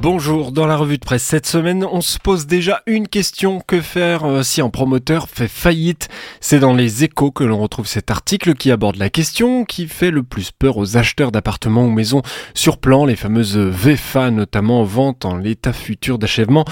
[0.00, 3.60] Bonjour, dans la revue de presse cette semaine, on se pose déjà une question.
[3.66, 6.08] Que faire euh, si un promoteur fait faillite?
[6.40, 10.12] C'est dans les échos que l'on retrouve cet article qui aborde la question qui fait
[10.12, 12.22] le plus peur aux acheteurs d'appartements ou maisons
[12.54, 16.64] sur plan, les fameuses VFA notamment vente en l'état futur d'achèvement.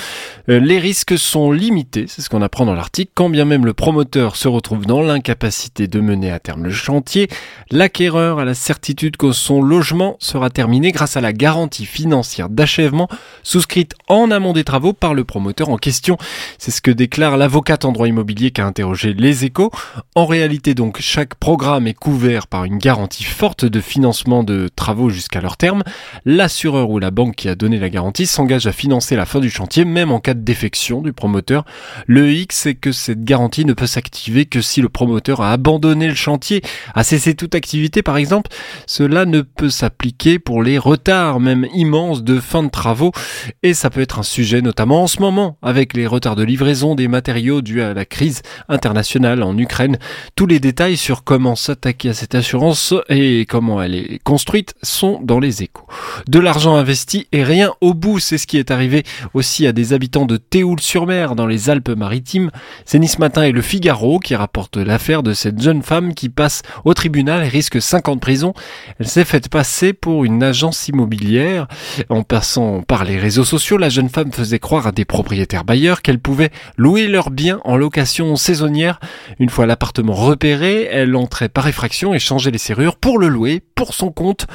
[0.48, 3.74] Euh, les risques sont limités, c'est ce qu'on apprend dans l'article, quand bien même le
[3.74, 7.26] promoteur se retrouve dans l'incapacité de mener à terme le chantier,
[7.72, 13.08] l'acquéreur a la certitude que son logement sera terminé grâce à la garantie financière d'achèvement
[13.42, 16.16] souscrite en amont des travaux par le promoteur en question.
[16.58, 19.70] C'est ce que déclare l'avocate en droit immobilier qui a interrogé les échos.
[20.14, 25.10] En réalité donc, chaque programme est couvert par une garantie forte de financement de travaux
[25.10, 25.82] jusqu'à leur terme.
[26.24, 29.50] L'assureur ou la banque qui a donné la garantie s'engage à financer la fin du
[29.50, 31.64] chantier même en cas de défection du promoteur.
[32.06, 36.08] Le X, c'est que cette garantie ne peut s'activer que si le promoteur a abandonné
[36.08, 36.62] le chantier,
[36.94, 38.50] a cessé toute activité par exemple.
[38.86, 43.05] Cela ne peut s'appliquer pour les retards même immenses de fin de travaux
[43.62, 46.94] et ça peut être un sujet notamment en ce moment avec les retards de livraison
[46.94, 49.98] des matériaux dus à la crise internationale en Ukraine.
[50.34, 55.20] Tous les détails sur comment s'attaquer à cette assurance et comment elle est construite sont
[55.22, 55.86] dans les échos.
[56.28, 59.92] De l'argent investi et rien au bout, c'est ce qui est arrivé aussi à des
[59.92, 62.50] habitants de Théoul-sur-Mer dans les Alpes-Maritimes.
[62.84, 66.62] C'est Nice Matin et le Figaro qui rapportent l'affaire de cette jeune femme qui passe
[66.84, 68.54] au tribunal et risque 5 ans de prison.
[68.98, 71.66] Elle s'est faite passer pour une agence immobilière
[72.08, 76.02] en passant par les réseaux sociaux, la jeune femme faisait croire à des propriétaires bailleurs
[76.02, 79.00] qu'elle pouvait louer leurs biens en location saisonnière.
[79.38, 83.62] Une fois l'appartement repéré, elle entrait par effraction et changeait les serrures pour le louer
[83.74, 84.46] pour son compte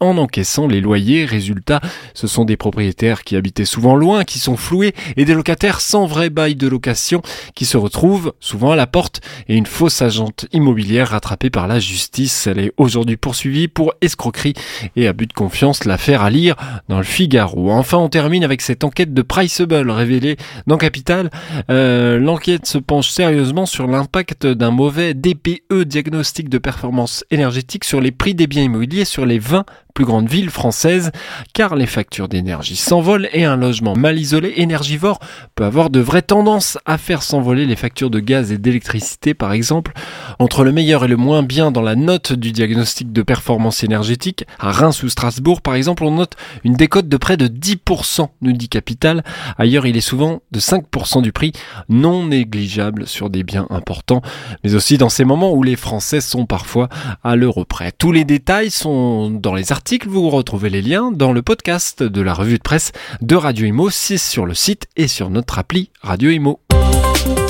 [0.00, 1.24] en encaissant les loyers.
[1.24, 1.80] Résultat,
[2.14, 6.06] ce sont des propriétaires qui habitaient souvent loin, qui sont floués, et des locataires sans
[6.06, 7.22] vrai bail de location
[7.54, 11.78] qui se retrouvent souvent à la porte et une fausse agente immobilière rattrapée par la
[11.78, 12.46] justice.
[12.46, 14.54] Elle est aujourd'hui poursuivie pour escroquerie
[14.96, 15.84] et abus de confiance.
[15.84, 16.56] L'affaire à lire
[16.88, 17.70] dans le Figaro.
[17.70, 21.30] Enfin, on termine avec cette enquête de Priceable révélée dans Capital.
[21.70, 28.00] Euh, L'enquête se penche sérieusement sur l'impact d'un mauvais DPE, diagnostic de performance énergétique, sur
[28.00, 31.10] les prix des biens immobiliers sur les 20 plus grande ville française,
[31.52, 35.18] car les factures d'énergie s'envolent et un logement mal isolé, énergivore,
[35.54, 39.52] peut avoir de vraies tendances à faire s'envoler les factures de gaz et d'électricité par
[39.52, 39.92] exemple.
[40.38, 44.44] Entre le meilleur et le moins bien dans la note du diagnostic de performance énergétique,
[44.58, 48.52] à Reims ou Strasbourg par exemple, on note une décote de près de 10%, nous
[48.52, 49.24] dit Capital.
[49.58, 51.52] Ailleurs, il est souvent de 5% du prix,
[51.88, 54.22] non négligeable sur des biens importants,
[54.64, 56.88] mais aussi dans ces moments où les Français sont parfois
[57.22, 57.92] à l'euro près.
[57.92, 62.20] Tous les détails sont dans les articles vous retrouvez les liens dans le podcast de
[62.20, 62.92] la revue de presse
[63.22, 66.60] de Radio Imo, 6 sur le site et sur notre appli Radio Imo.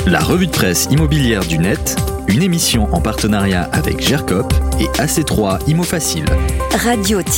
[0.07, 1.97] La revue de presse immobilière du net,
[2.29, 6.25] une émission en partenariat avec GERCOP et AC3 Imo Facile.
[6.83, 7.31] Radio-imo.fr